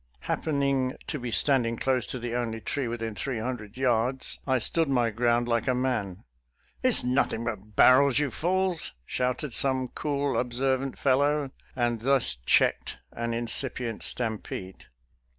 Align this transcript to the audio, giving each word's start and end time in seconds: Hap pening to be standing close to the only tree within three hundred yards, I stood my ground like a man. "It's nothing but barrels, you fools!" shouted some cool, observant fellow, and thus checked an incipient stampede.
Hap 0.21 0.45
pening 0.45 0.97
to 1.05 1.19
be 1.19 1.29
standing 1.29 1.77
close 1.77 2.07
to 2.07 2.17
the 2.17 2.33
only 2.33 2.59
tree 2.59 2.87
within 2.87 3.13
three 3.13 3.37
hundred 3.37 3.77
yards, 3.77 4.39
I 4.47 4.57
stood 4.57 4.89
my 4.89 5.11
ground 5.11 5.47
like 5.47 5.67
a 5.67 5.75
man. 5.75 6.23
"It's 6.81 7.03
nothing 7.03 7.43
but 7.43 7.75
barrels, 7.75 8.17
you 8.17 8.31
fools!" 8.31 8.93
shouted 9.05 9.53
some 9.53 9.89
cool, 9.89 10.39
observant 10.39 10.97
fellow, 10.97 11.51
and 11.75 12.01
thus 12.01 12.33
checked 12.47 12.97
an 13.11 13.35
incipient 13.35 14.01
stampede. 14.01 14.85